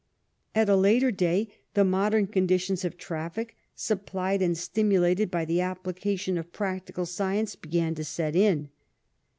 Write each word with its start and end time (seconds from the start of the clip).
At 0.55 0.67
a 0.67 0.75
later 0.75 1.11
day 1.11 1.53
the 1.75 1.83
modem 1.83 2.25
condi 2.25 2.59
tions 2.59 2.83
of 2.83 2.97
traffic, 2.97 3.55
supplied 3.75 4.41
and 4.41 4.57
stimulated 4.57 5.29
by 5.29 5.45
the 5.45 5.59
applica 5.59 6.17
tion 6.19 6.39
of 6.39 6.51
practical 6.51 7.05
science, 7.05 7.55
began 7.55 7.93
to 7.93 8.03
set 8.03 8.35
in. 8.35 8.69